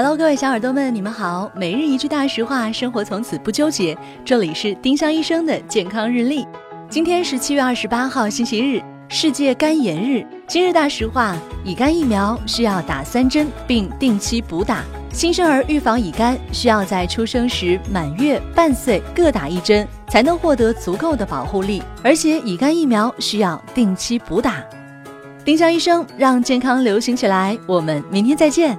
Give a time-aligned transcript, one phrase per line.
[0.00, 1.50] Hello，各位小耳朵们，你们好。
[1.56, 3.98] 每日一句大实话，生活从此不纠结。
[4.24, 6.46] 这里是丁香医生的健康日历。
[6.88, 10.24] 今天是七月二十八号，星期日，世界肝炎日。
[10.46, 14.84] 今日大实话：乙肝疫苗需要打三针，并定期补打。
[15.12, 21.82] 新生儿预防乙肝需要在出生时、满月、半岁各打一针，才能获得足够的保护力。
[22.04, 24.62] 而且乙肝疫苗需要定期补打。
[25.44, 27.58] 丁香医生让健康流行起来。
[27.66, 28.78] 我们明天再见。